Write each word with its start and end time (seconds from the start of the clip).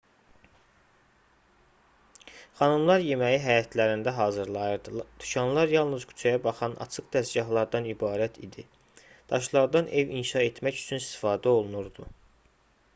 xanımlar 2.61 3.03
yeməyi 3.07 3.41
həyətlərində 3.43 4.13
hazırlayırdı 4.21 4.95
dükanlar 5.25 5.75
yalnız 5.75 6.07
küçəyə 6.13 6.41
baxan 6.47 6.75
açıq 6.87 7.13
dəzgahlardan 7.17 7.91
ibarət 7.93 8.41
idi 8.49 8.65
daşlardan 9.35 9.93
ev 10.03 10.17
inşa 10.23 10.43
etmək 10.49 10.81
üçün 10.83 11.05
istifadə 11.05 11.55
olunurdu 11.61 12.09